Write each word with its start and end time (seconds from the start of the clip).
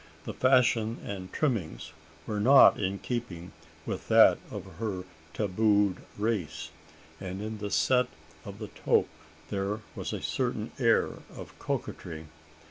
The 0.23 0.33
fashion 0.33 0.97
and 1.05 1.31
trimmings 1.31 1.91
were 2.25 2.39
not 2.39 2.79
in 2.79 2.97
keeping 2.97 3.51
with 3.85 4.07
that 4.07 4.39
of 4.49 4.65
her 4.79 5.03
tabooed 5.35 5.97
race; 6.17 6.71
and 7.19 7.39
in 7.39 7.59
the 7.59 7.69
set 7.69 8.07
of 8.43 8.57
the 8.57 8.69
toque 8.69 9.07
there 9.51 9.81
was 9.95 10.11
a 10.11 10.19
certain 10.19 10.71
air 10.79 11.09
of 11.35 11.53
coquetry. 11.59 12.25